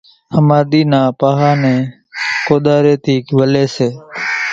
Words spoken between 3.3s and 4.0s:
ولي سي